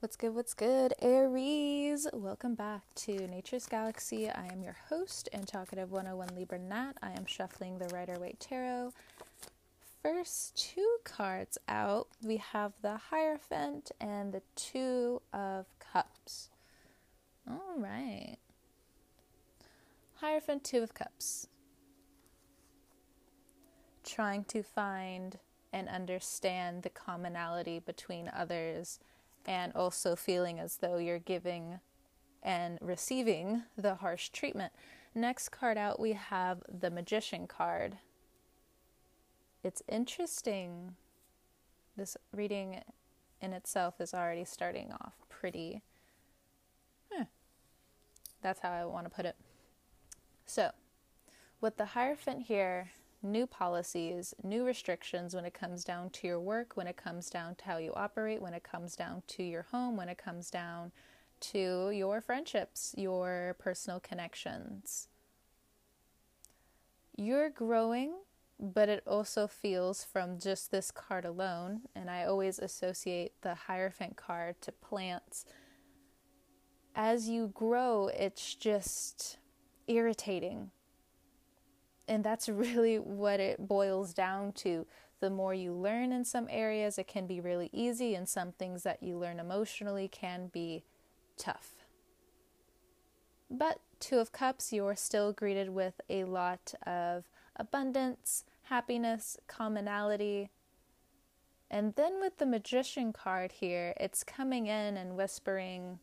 [0.00, 0.34] What's good?
[0.34, 2.06] What's good, Aries?
[2.14, 4.30] Welcome back to Nature's Galaxy.
[4.30, 6.94] I am your host and talkative 101 Libra Nat.
[7.02, 8.94] I am shuffling the Rider Waite Tarot.
[10.02, 16.48] First two cards out, we have the Hierophant and the Two of Cups.
[17.46, 18.38] All right.
[20.22, 21.46] Hierophant, Two of Cups.
[24.02, 25.38] Trying to find
[25.74, 28.98] and understand the commonality between others
[29.46, 31.80] and also feeling as though you're giving
[32.42, 34.72] and receiving the harsh treatment.
[35.14, 37.98] Next card out, we have the Magician card.
[39.62, 40.94] It's interesting.
[41.96, 42.80] This reading
[43.40, 45.82] in itself is already starting off pretty.
[47.10, 47.24] Huh.
[48.42, 49.36] That's how I want to put it.
[50.46, 50.70] So,
[51.60, 52.90] with the Hierophant here,
[53.22, 57.54] new policies, new restrictions when it comes down to your work, when it comes down
[57.56, 60.92] to how you operate, when it comes down to your home, when it comes down
[61.40, 65.08] to your friendships, your personal connections.
[67.16, 68.14] You're growing,
[68.58, 74.16] but it also feels from just this card alone, and I always associate the Hierophant
[74.16, 75.44] card to plants.
[76.94, 79.38] As you grow, it's just
[79.86, 80.70] irritating
[82.10, 84.84] and that's really what it boils down to.
[85.20, 88.82] The more you learn in some areas, it can be really easy, and some things
[88.82, 90.82] that you learn emotionally can be
[91.38, 91.86] tough.
[93.48, 100.50] But Two of Cups, you're still greeted with a lot of abundance, happiness, commonality.
[101.70, 106.00] And then with the Magician card here, it's coming in and whispering,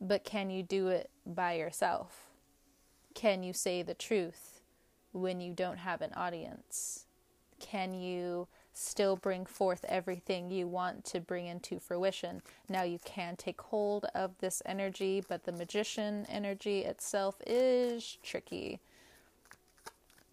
[0.00, 2.28] but can you do it by yourself?
[3.14, 4.57] Can you say the truth?
[5.12, 7.06] When you don't have an audience?
[7.60, 12.42] Can you still bring forth everything you want to bring into fruition?
[12.68, 18.78] Now, you can take hold of this energy, but the magician energy itself is tricky.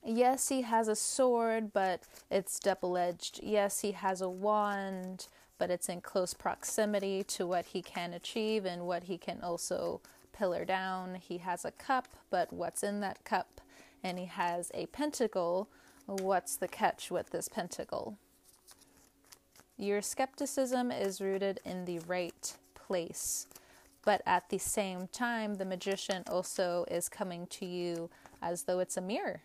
[0.06, 3.40] Yes, he has a sword, but it's double edged.
[3.42, 5.28] Yes, he has a wand,
[5.58, 10.02] but it's in close proximity to what he can achieve and what he can also
[10.32, 11.16] pillar down.
[11.16, 13.62] He has a cup, but what's in that cup
[14.06, 15.68] and he has a pentacle.
[16.06, 18.20] What's the catch with this pentacle?
[19.78, 23.48] Your skepticism is rooted in the right place,
[24.06, 28.12] but at the same time, the magician also is coming to you
[28.44, 29.42] as though it's a mirror.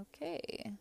[0.00, 0.72] Okay.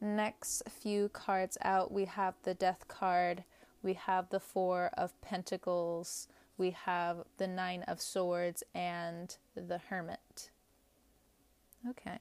[0.00, 3.44] Next few cards out, we have the Death card,
[3.82, 6.26] we have the Four of Pentacles,
[6.56, 10.20] we have the Nine of Swords, and the Hermit.
[11.88, 12.18] Okay.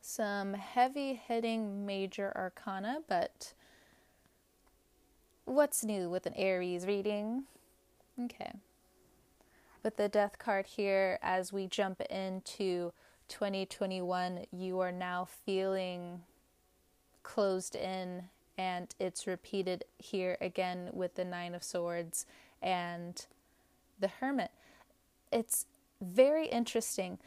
[0.00, 3.52] Some heavy hitting major arcana, but
[5.44, 7.44] what's new with an Aries reading?
[8.24, 8.52] Okay.
[9.82, 12.92] With the death card here, as we jump into
[13.28, 16.22] 2021, you are now feeling
[17.22, 18.24] closed in,
[18.58, 22.26] and it's repeated here again with the Nine of Swords
[22.60, 23.26] and
[23.98, 24.50] the Hermit.
[25.32, 25.66] It's
[26.00, 27.18] very interesting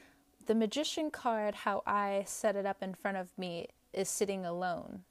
[0.46, 5.04] the magician card, how I set it up in front of me, is sitting alone.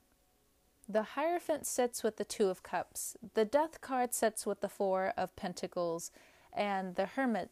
[0.89, 3.17] The Hierophant sits with the Two of Cups.
[3.35, 6.11] The Death card sits with the Four of Pentacles.
[6.53, 7.51] And the Hermit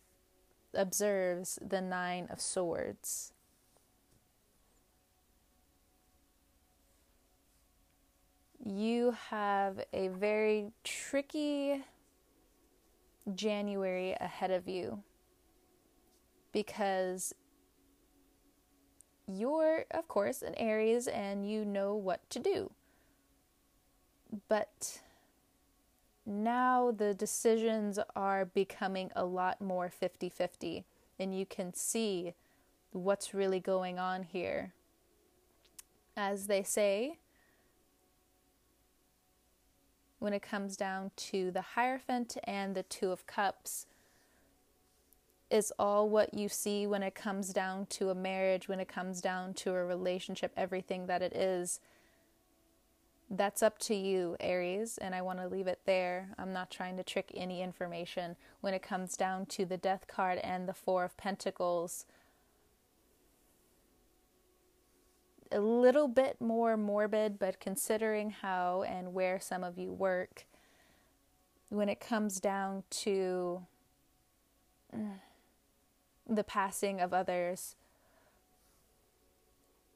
[0.74, 3.32] observes the Nine of Swords.
[8.62, 11.82] You have a very tricky
[13.34, 15.02] January ahead of you
[16.52, 17.34] because
[19.38, 22.70] you're, of course, an Aries and you know what to do.
[24.48, 25.00] But
[26.26, 30.84] now the decisions are becoming a lot more 50 50,
[31.18, 32.34] and you can see
[32.92, 34.72] what's really going on here.
[36.16, 37.18] As they say,
[40.18, 43.86] when it comes down to the Hierophant and the Two of Cups,
[45.50, 49.20] is all what you see when it comes down to a marriage, when it comes
[49.20, 51.80] down to a relationship, everything that it is.
[53.28, 56.30] That's up to you, Aries, and I want to leave it there.
[56.38, 58.36] I'm not trying to trick any information.
[58.60, 62.06] When it comes down to the Death card and the Four of Pentacles,
[65.52, 70.46] a little bit more morbid, but considering how and where some of you work,
[71.68, 73.62] when it comes down to
[74.96, 75.12] mm,
[76.30, 77.74] the passing of others,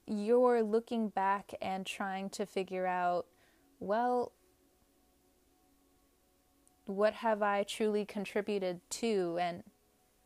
[0.07, 3.27] you're looking back and trying to figure out,
[3.81, 4.33] well,
[6.87, 9.39] what have I truly contributed to?
[9.41, 9.63] And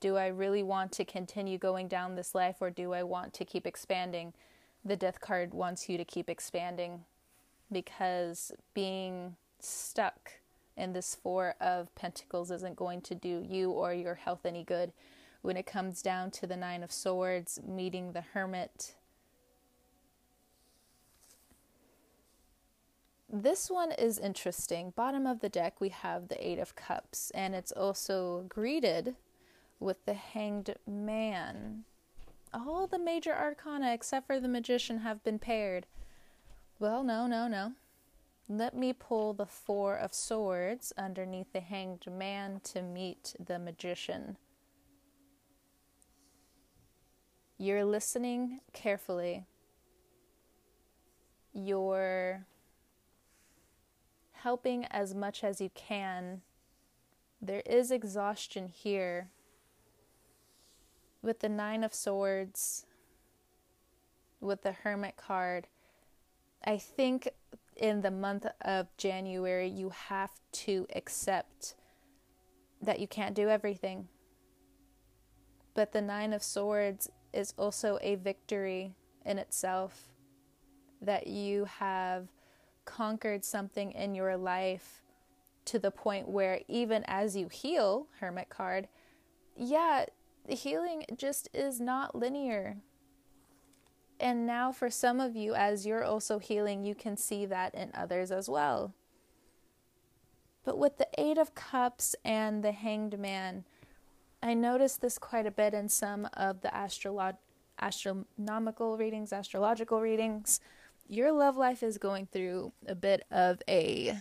[0.01, 3.45] do I really want to continue going down this life or do I want to
[3.45, 4.33] keep expanding?
[4.85, 7.05] The death card wants you to keep expanding
[7.71, 10.33] because being stuck
[10.77, 14.93] in this Four of Pentacles isn't going to do you or your health any good.
[15.43, 18.95] When it comes down to the Nine of Swords, meeting the Hermit,
[23.31, 24.95] This one is interesting.
[24.97, 29.17] Bottom of the deck, we have the Eight of Cups, and it's also greeted
[29.79, 31.85] with the Hanged Man.
[32.55, 35.85] All the major arcana, except for the Magician, have been paired.
[36.79, 37.75] Well, no, no, no.
[38.49, 44.39] Let me pull the Four of Swords underneath the Hanged Man to meet the Magician.
[47.61, 49.47] You're listening carefully.
[51.53, 52.47] You're
[54.31, 56.43] helping as much as you can.
[57.43, 59.31] There is exhaustion here.
[61.21, 62.87] With the Nine of Swords,
[64.41, 65.67] with the Hermit card,
[66.65, 67.29] I think
[67.77, 71.75] in the month of January, you have to accept
[72.81, 74.07] that you can't do everything.
[75.75, 78.93] But the Nine of Swords is also a victory
[79.25, 80.09] in itself
[81.01, 82.27] that you have
[82.85, 85.03] conquered something in your life
[85.65, 88.89] to the point where even as you heal, Hermit card,
[89.57, 90.07] yeah,
[90.49, 92.79] the healing just is not linear.
[94.19, 97.93] And now, for some of you, as you're also healing, you can see that in
[97.95, 98.95] others as well.
[100.65, 103.65] But with the Eight of Cups and the Hanged Man,
[104.43, 106.75] I noticed this quite a bit in some of the
[107.81, 110.61] astronomical readings, astrological readings
[111.09, 114.19] your love life is going through a bit of a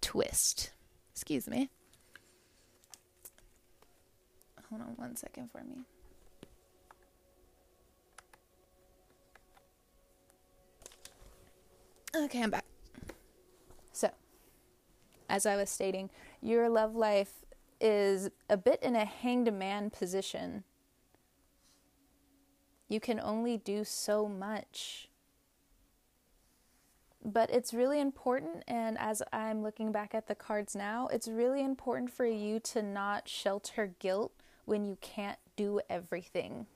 [0.00, 0.70] twist.
[1.12, 1.68] Excuse me.
[4.70, 5.84] Hold on one second for me.
[12.14, 12.64] Okay, I'm back.
[13.92, 14.10] So,
[15.28, 16.08] as I was stating,
[16.40, 17.44] your love life
[17.80, 20.64] is a bit in a hanged man position.
[22.88, 25.08] You can only do so much.
[27.24, 31.64] But it's really important and as i'm looking back at the cards now it's really
[31.64, 34.30] important for you to not shelter guilt
[34.66, 36.66] when you can't do everything.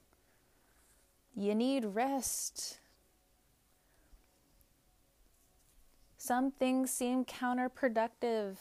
[1.36, 2.78] You need rest.
[6.16, 8.56] Some things seem counterproductive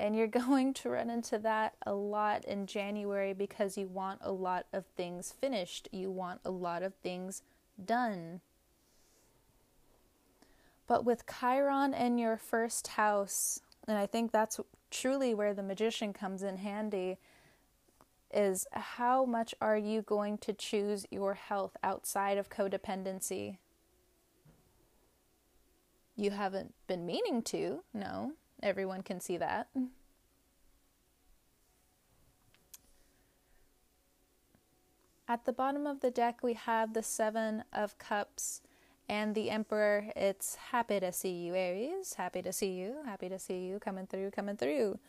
[0.00, 4.32] and you're going to run into that a lot in January because you want a
[4.32, 5.88] lot of things finished.
[5.92, 7.42] You want a lot of things
[7.84, 8.40] done.
[10.88, 14.58] But with Chiron in your first house, and I think that's
[14.90, 17.18] truly where the magician comes in handy,
[18.32, 23.58] is how much are you going to choose your health outside of codependency?
[26.16, 28.32] You haven't been meaning to, no.
[28.62, 29.68] Everyone can see that.
[35.28, 38.62] At the bottom of the deck, we have the Seven of Cups
[39.10, 42.14] and the Emperor, it's happy to see you, Aries.
[42.14, 42.98] Happy to see you.
[43.04, 45.00] Happy to see you coming through, coming through.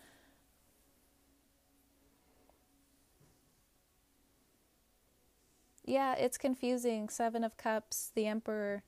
[5.85, 7.09] Yeah, it's confusing.
[7.09, 8.81] Seven of Cups, the Emperor.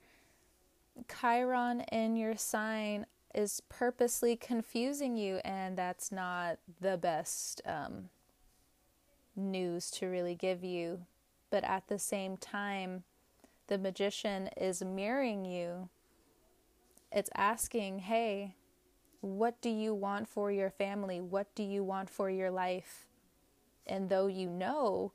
[1.07, 8.09] Chiron in your sign is purposely confusing you, and that's not the best um,
[9.35, 11.05] news to really give you.
[11.49, 13.03] But at the same time,
[13.67, 15.89] the magician is mirroring you.
[17.11, 18.55] It's asking, hey,
[19.21, 21.21] what do you want for your family?
[21.21, 23.07] What do you want for your life?
[23.87, 25.11] And though you know,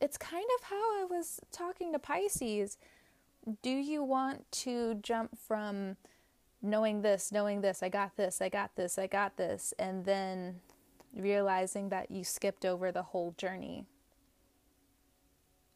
[0.00, 2.78] it's kind of how I was talking to Pisces.
[3.62, 5.96] Do you want to jump from
[6.62, 10.60] knowing this, knowing this, I got this, I got this, I got this, and then
[11.14, 13.86] realizing that you skipped over the whole journey?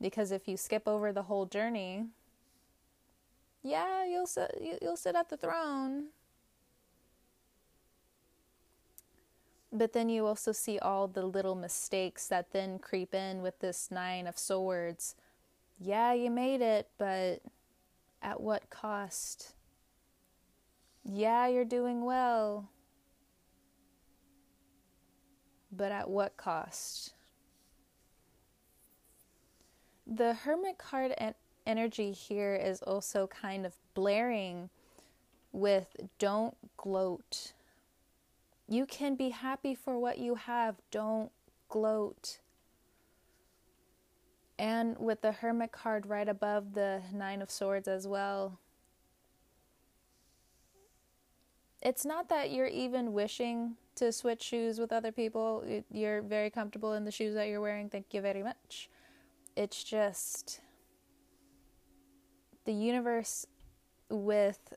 [0.00, 2.06] Because if you skip over the whole journey,
[3.64, 6.06] yeah, you'll sit, you'll sit at the throne.
[9.72, 13.88] But then you also see all the little mistakes that then creep in with this
[13.90, 15.16] Nine of Swords.
[15.80, 17.40] Yeah, you made it, but
[18.22, 19.54] at what cost?
[21.04, 22.68] Yeah, you're doing well,
[25.70, 27.12] but at what cost?
[30.06, 31.12] the hermit card
[31.66, 34.70] energy here is also kind of blaring
[35.52, 37.52] with don't gloat.
[38.68, 41.30] You can be happy for what you have, don't
[41.68, 42.38] gloat.
[44.58, 48.58] And with the Hermit card right above the Nine of Swords as well.
[51.82, 55.64] It's not that you're even wishing to switch shoes with other people.
[55.90, 57.90] You're very comfortable in the shoes that you're wearing.
[57.90, 58.88] Thank you very much.
[59.56, 60.60] It's just
[62.64, 63.46] the universe
[64.10, 64.74] with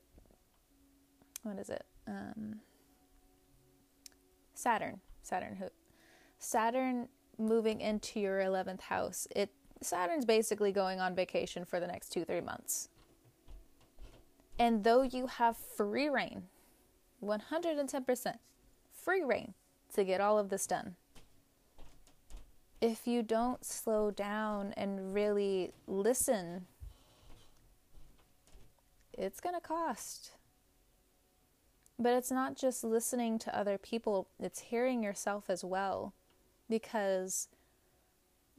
[1.43, 1.85] what is it?
[2.07, 2.59] Um,
[4.53, 4.99] Saturn.
[5.21, 5.69] Saturn?
[6.37, 7.07] Saturn
[7.37, 9.27] moving into your 11th house.
[9.35, 12.89] It Saturn's basically going on vacation for the next 2-3 months.
[14.57, 16.43] And though you have free rein,
[17.23, 18.33] 110%
[18.91, 19.53] free rein
[19.93, 20.95] to get all of this done.
[22.81, 26.65] If you don't slow down and really listen,
[29.13, 30.31] it's going to cost.
[31.97, 36.13] But it's not just listening to other people, it's hearing yourself as well.
[36.69, 37.49] Because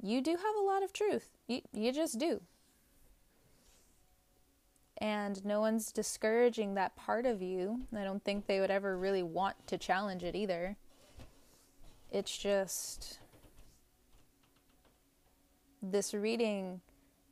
[0.03, 1.31] you do have a lot of truth.
[1.47, 2.41] You, you just do.
[4.99, 7.81] And no one's discouraging that part of you.
[7.97, 10.77] I don't think they would ever really want to challenge it either.
[12.11, 13.19] It's just.
[15.83, 16.83] This reading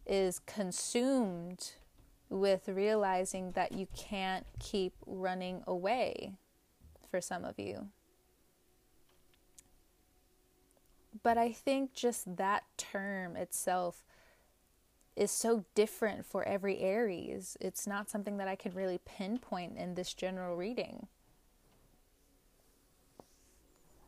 [0.07, 1.73] is consumed
[2.31, 6.33] with realizing that you can't keep running away
[7.11, 7.89] for some of you.
[11.23, 14.05] But I think just that term itself
[15.17, 17.57] is so different for every Aries.
[17.61, 21.09] It's not something that I can really pinpoint in this general reading.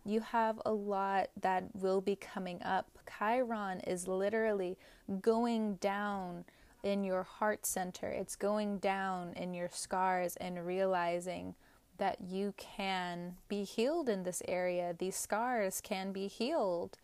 [0.05, 2.99] You have a lot that will be coming up.
[3.19, 4.79] Chiron is literally
[5.21, 6.45] going down
[6.83, 11.55] in your heart center, it's going down in your scars and realizing
[12.01, 14.97] that you can be healed in this area.
[14.99, 16.97] These scars can be healed.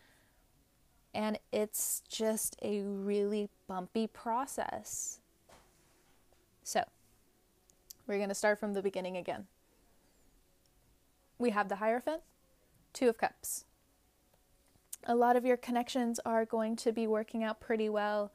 [1.15, 5.21] And it's just a really bumpy process.
[6.65, 6.83] So,
[8.07, 9.47] we're going to start from the beginning again.
[11.39, 12.23] We have the Hierophant,
[12.95, 13.67] Two of Cups.
[15.05, 18.33] A lot of your connections are going to be working out pretty well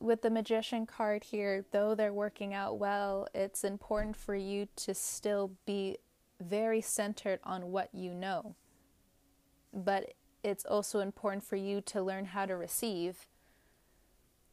[0.00, 4.94] with the magician card here, though they're working out well, it's important for you to
[4.94, 5.98] still be
[6.40, 8.56] very centered on what you know.
[9.72, 13.28] But it's also important for you to learn how to receive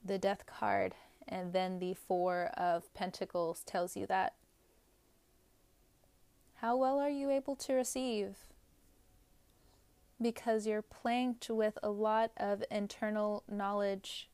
[0.03, 0.95] the death card
[1.27, 4.33] and then the 4 of pentacles tells you that.
[6.55, 8.37] How well are you able to receive?
[10.21, 14.29] Because you're planked with a lot of internal knowledge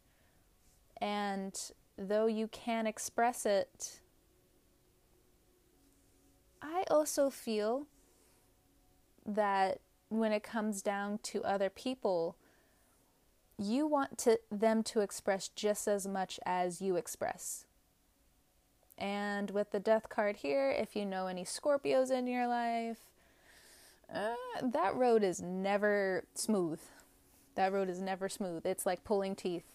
[1.04, 1.60] and
[1.98, 4.00] though you can express it,
[6.62, 7.88] I also feel
[9.26, 12.38] that when it comes down to other people,
[13.60, 17.66] you want to, them to express just as much as you express.
[18.98, 23.00] And with the death card here, if you know any Scorpios in your life,
[24.14, 26.80] uh, that road is never smooth.
[27.56, 28.66] That road is never smooth.
[28.66, 29.73] It's like pulling teeth.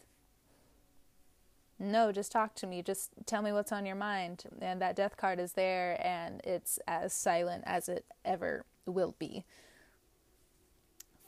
[1.78, 2.82] No, just talk to me.
[2.82, 4.44] Just tell me what's on your mind.
[4.60, 9.44] And that death card is there and it's as silent as it ever will be.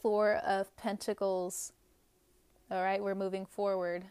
[0.03, 1.73] Four of Pentacles.
[2.71, 4.07] All right, we're moving forward.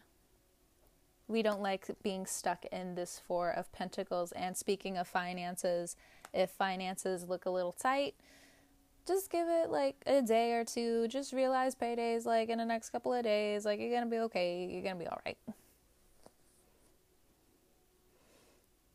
[1.27, 4.31] We don't like being stuck in this Four of Pentacles.
[4.31, 5.95] And speaking of finances,
[6.33, 8.15] if finances look a little tight,
[9.05, 11.07] just give it like a day or two.
[11.07, 13.65] Just realize paydays like in the next couple of days.
[13.65, 14.69] Like you're gonna be okay.
[14.71, 15.37] You're gonna be all right.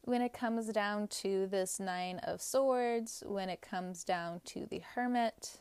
[0.04, 4.82] When it comes down to this Nine of Swords, when it comes down to the
[4.94, 5.60] Hermit,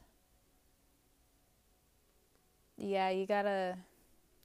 [2.77, 3.77] yeah, you gotta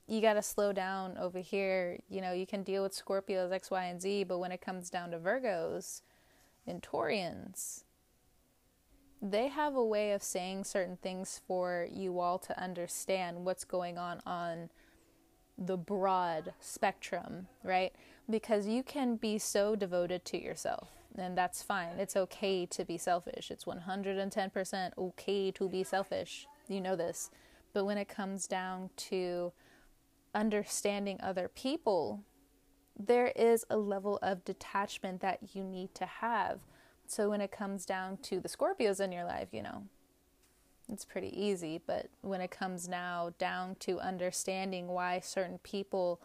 [0.07, 1.99] you gotta slow down over here.
[2.09, 4.89] You know, you can deal with Scorpios X, Y, and Z, but when it comes
[4.89, 6.01] down to Virgos
[6.65, 7.83] and Taurians,
[9.21, 13.97] they have a way of saying certain things for you all to understand what's going
[13.97, 14.69] on on
[15.57, 17.93] the broad spectrum, right?
[18.29, 21.97] Because you can be so devoted to yourself and that's fine.
[21.97, 23.51] It's okay to be selfish.
[23.51, 26.47] It's 110% okay to be selfish.
[26.67, 27.29] You know this.
[27.73, 29.51] But when it comes down to
[30.33, 32.23] understanding other people,
[32.97, 36.59] there is a level of detachment that you need to have.
[37.07, 39.83] So when it comes down to the Scorpios in your life, you know,
[40.91, 41.81] it's pretty easy.
[41.85, 46.21] But when it comes now down to understanding why certain people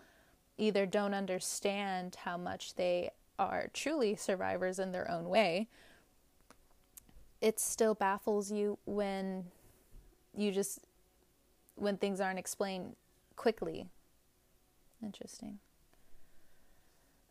[0.58, 5.68] either don't understand how much they are truly survivors in their own way,
[7.40, 9.44] it still baffles you when
[10.36, 10.80] you just
[11.76, 12.96] when things aren't explained
[13.36, 13.86] quickly.
[15.02, 15.58] Interesting.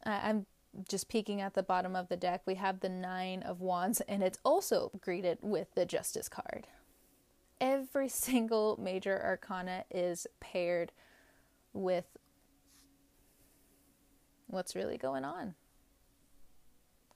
[0.05, 0.45] I'm
[0.87, 2.41] just peeking at the bottom of the deck.
[2.45, 6.67] We have the Nine of Wands, and it's also greeted with the Justice card.
[7.61, 10.91] Every single major arcana is paired
[11.73, 12.05] with
[14.53, 15.55] what's really going on.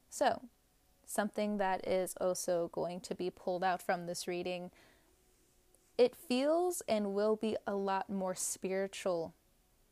[0.10, 0.42] So,
[1.06, 4.72] something that is also going to be pulled out from this reading
[5.98, 9.34] it feels and will be a lot more spiritual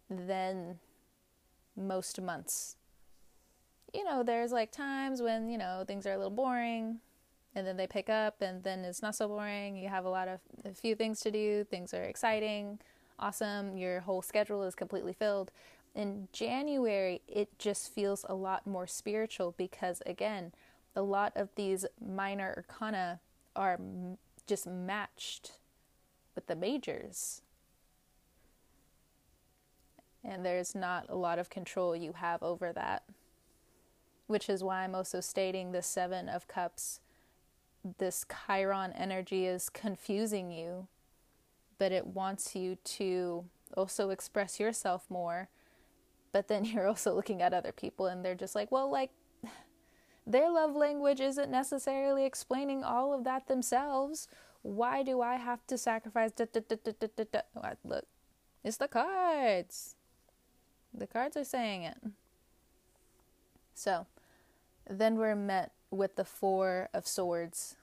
[0.10, 0.80] than
[1.75, 2.75] most months.
[3.94, 7.00] You know, there's like times when, you know, things are a little boring
[7.56, 9.78] and then they pick up and then it's not so boring.
[9.78, 12.80] You have a lot of a few things to do, things are exciting,
[13.18, 15.52] awesome, your whole schedule is completely filled.
[15.96, 20.52] In January, it just feels a lot more spiritual because again,
[20.94, 23.22] a lot of these minor arcana
[23.56, 23.80] are
[24.46, 25.54] just matched
[26.36, 27.42] with the majors.
[30.22, 33.04] And there's not a lot of control you have over that.
[34.28, 37.00] Which is why I'm also stating the Seven of Cups.
[38.00, 40.88] This Chiron energy is confusing you,
[41.78, 43.46] but it wants you to
[43.78, 45.48] also express yourself more.
[46.36, 49.12] But then you're also looking at other people and they're just like, well, like,
[50.27, 54.27] their love language isn't necessarily explaining all of that themselves.
[54.62, 56.32] Why do I have to sacrifice?
[56.32, 57.42] Da, da, da,
[57.86, 58.06] Look,
[58.65, 59.96] it's the cards.
[60.94, 61.98] The cards are saying it.
[63.74, 64.06] So,
[64.89, 67.77] then we're met with the Four of Swords.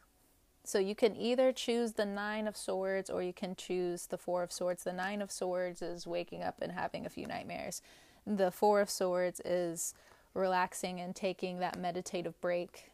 [0.64, 4.42] So you can either choose the Nine of Swords or you can choose the Four
[4.42, 4.84] of Swords.
[4.84, 7.80] The Nine of Swords is waking up and having a few nightmares.
[8.26, 9.94] The Four of Swords is
[10.34, 12.92] relaxing and taking that meditative break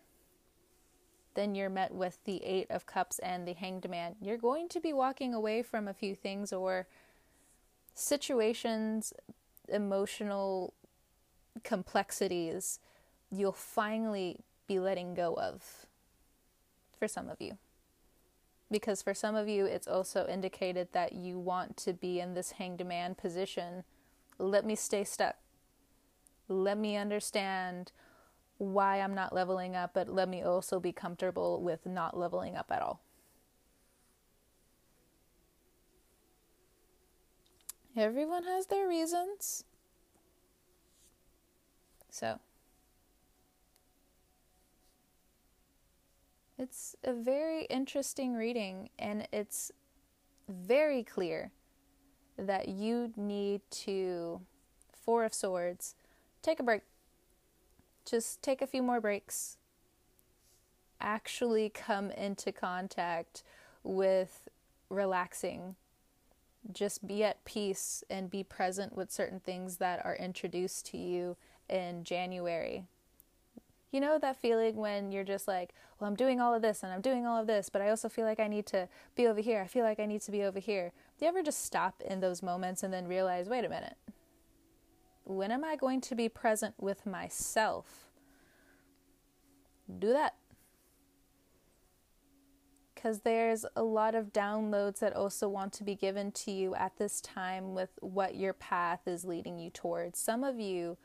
[1.38, 4.16] then you're met with the Eight of Cups and the Hanged Man.
[4.20, 6.88] You're going to be walking away from a few things or
[7.94, 9.12] situations,
[9.68, 10.74] emotional
[11.62, 12.80] complexities
[13.30, 15.86] you'll finally be letting go of
[16.98, 17.58] for some of you.
[18.68, 22.52] Because for some of you, it's also indicated that you want to be in this
[22.52, 23.84] hanged man position.
[24.38, 25.36] Let me stay stuck.
[26.48, 27.92] Let me understand
[28.58, 32.70] why I'm not leveling up, but let me also be comfortable with not leveling up
[32.70, 33.00] at all.
[37.96, 39.64] Everyone has their reasons.
[42.10, 42.38] So,
[46.58, 49.72] it's a very interesting reading, and it's
[50.48, 51.50] very clear
[52.38, 54.40] that you need to,
[54.92, 55.94] Four of Swords,
[56.42, 56.82] take a break
[58.08, 59.58] just take a few more breaks.
[61.00, 63.42] Actually come into contact
[63.82, 64.48] with
[64.88, 65.76] relaxing.
[66.72, 71.36] Just be at peace and be present with certain things that are introduced to you
[71.68, 72.84] in January.
[73.92, 76.92] You know that feeling when you're just like, well, I'm doing all of this and
[76.92, 79.40] I'm doing all of this, but I also feel like I need to be over
[79.40, 79.60] here.
[79.60, 80.92] I feel like I need to be over here.
[81.18, 83.96] Do you ever just stop in those moments and then realize, wait a minute,
[85.24, 88.08] when am I going to be present with myself?
[89.98, 90.36] Do that.
[92.94, 96.96] Because there's a lot of downloads that also want to be given to you at
[96.98, 100.20] this time with what your path is leading you towards.
[100.20, 100.98] Some of you,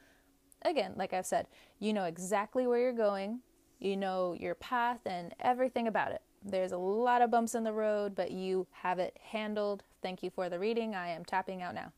[0.64, 1.48] again, like I've said,
[1.80, 3.40] you know exactly where you're going,
[3.80, 6.22] you know your path and everything about it.
[6.44, 9.84] There's a lot of bumps in the road, but you have it handled.
[10.04, 10.94] Thank you for the reading.
[10.94, 11.94] I am tapping out now.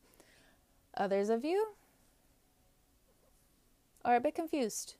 [0.96, 1.74] Others of you,
[4.06, 4.94] are a bit confused.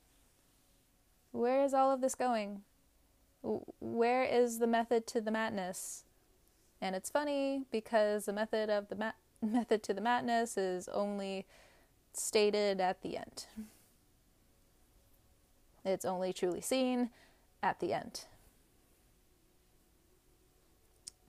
[1.31, 2.61] Where is all of this going?
[3.79, 6.03] Where is the method to the madness?
[6.81, 11.45] And it's funny because the method of the ma- method to the madness is only
[12.11, 13.45] stated at the end.
[15.85, 17.09] It's only truly seen
[17.63, 18.25] at the end.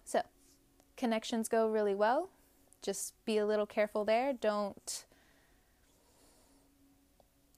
[0.05, 0.23] So,
[0.99, 2.29] connections go really well.
[2.83, 4.35] Just be a little careful there.
[4.35, 5.07] Don't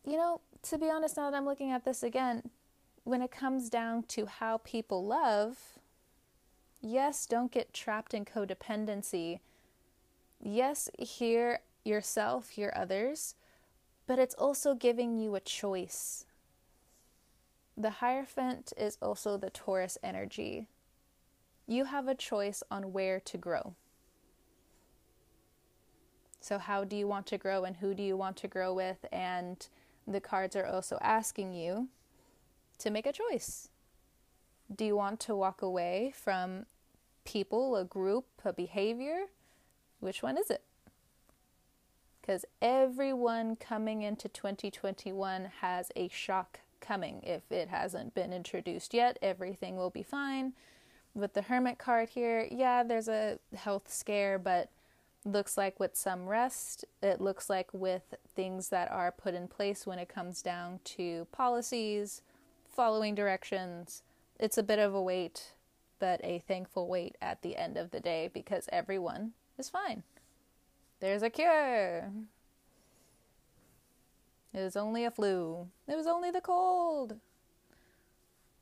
[0.04, 2.50] you know, to be honest, now that I'm looking at this again,
[3.04, 5.78] when it comes down to how people love,
[6.80, 9.40] yes, don't get trapped in codependency.
[10.42, 13.34] Yes, hear yourself, hear others,
[14.06, 16.24] but it's also giving you a choice.
[17.76, 20.66] The Hierophant is also the Taurus energy.
[21.70, 23.76] You have a choice on where to grow.
[26.40, 29.06] So, how do you want to grow and who do you want to grow with?
[29.12, 29.64] And
[30.04, 31.86] the cards are also asking you
[32.78, 33.68] to make a choice.
[34.74, 36.66] Do you want to walk away from
[37.24, 39.26] people, a group, a behavior?
[40.00, 40.64] Which one is it?
[42.20, 47.20] Because everyone coming into 2021 has a shock coming.
[47.22, 50.54] If it hasn't been introduced yet, everything will be fine.
[51.14, 54.70] With the Hermit card here, yeah, there's a health scare, but
[55.24, 59.86] looks like with some rest, it looks like with things that are put in place
[59.86, 62.22] when it comes down to policies,
[62.70, 64.02] following directions,
[64.38, 65.52] it's a bit of a wait,
[65.98, 70.02] but a thankful wait at the end of the day because everyone is fine.
[71.00, 72.10] There's a cure.
[74.52, 75.68] It was only a flu.
[75.86, 77.16] It was only the cold.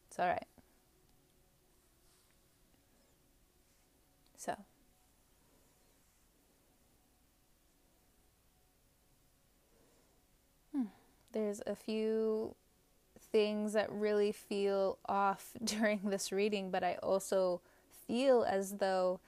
[0.09, 0.47] It's all right.
[4.37, 4.55] So,
[10.73, 10.85] hmm.
[11.33, 12.55] There's a few
[13.33, 17.61] things that really feel off during this reading, but I also
[18.07, 19.21] feel as though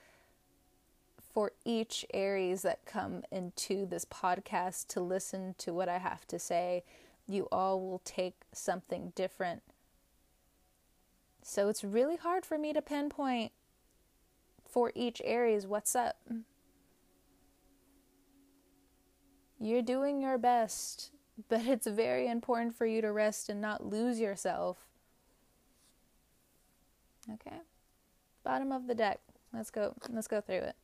[1.33, 6.39] for each Aries that come into this podcast to listen to what I have to
[6.39, 6.83] say,
[7.27, 9.61] you all will take something different.
[11.41, 13.51] So it's really hard for me to pinpoint
[14.67, 16.17] for each Aries what's up.
[19.59, 21.11] You're doing your best,
[21.49, 24.87] but it's very important for you to rest and not lose yourself.
[27.31, 27.57] Okay?
[28.43, 29.19] Bottom of the deck.
[29.53, 29.93] Let's go.
[30.09, 30.75] Let's go through it.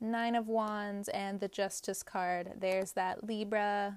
[0.00, 2.52] Nine of Wands and the Justice card.
[2.60, 3.96] There's that Libra.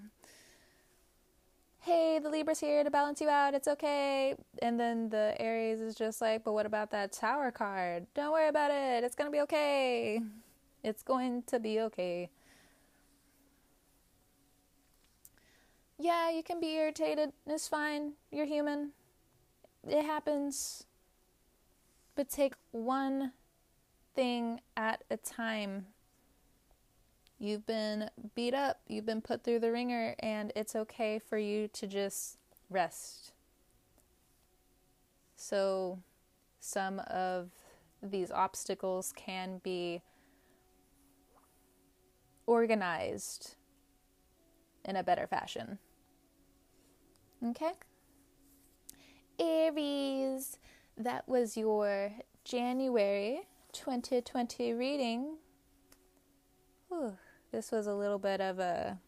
[1.80, 3.54] Hey, the Libra's here to balance you out.
[3.54, 4.36] It's okay.
[4.62, 8.08] And then the Aries is just like, but what about that Tower card?
[8.14, 9.04] Don't worry about it.
[9.04, 10.22] It's going to be okay.
[10.84, 12.30] It's going to be okay.
[16.02, 17.32] Yeah, you can be irritated.
[17.46, 18.14] It's fine.
[18.32, 18.94] You're human.
[19.88, 20.88] It happens.
[22.16, 23.34] But take one
[24.16, 25.86] thing at a time.
[27.38, 31.68] You've been beat up, you've been put through the wringer, and it's okay for you
[31.68, 32.38] to just
[32.72, 33.34] rest.
[35.36, 36.00] So,
[36.60, 37.52] some of
[38.02, 40.02] these obstacles can be
[42.48, 43.56] organized
[44.84, 45.78] in a better fashion.
[47.44, 47.72] Okay?
[49.40, 50.60] Aries,
[50.98, 52.12] that was your
[52.44, 53.42] January
[53.74, 55.38] 2020 reading.
[56.90, 57.18] Whew,
[57.52, 59.00] this was a little bit of a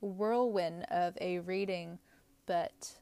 [0.00, 1.98] whirlwind of a reading,
[2.46, 2.92] but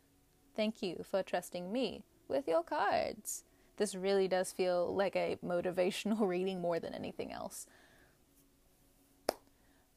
[0.56, 3.44] thank you for trusting me with your cards.
[3.76, 7.66] This really does feel like a motivational reading more than anything else.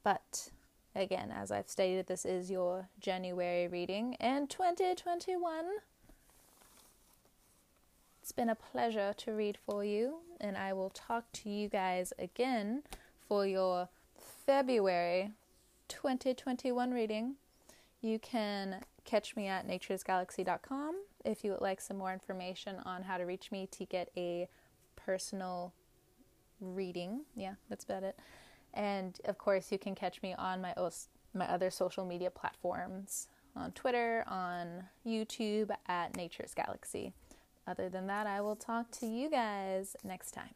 [0.03, 0.49] But
[0.95, 5.65] again, as I've stated, this is your January reading, and 2021
[8.23, 12.13] it's been a pleasure to read for you, and I will talk to you guys
[12.17, 12.83] again
[13.27, 13.89] for your
[14.45, 15.31] February
[15.89, 17.35] 2021 reading.
[18.01, 23.17] You can catch me at naturesgalaxy.com if you would like some more information on how
[23.17, 24.47] to reach me to get a
[24.95, 25.73] personal
[26.61, 27.25] reading.
[27.35, 28.17] Yeah, that's about it.
[28.73, 30.73] And of course, you can catch me on my
[31.33, 37.13] my other social media platforms on Twitter, on YouTube at Nature's Galaxy.
[37.67, 40.53] Other than that, I will talk to you guys next time.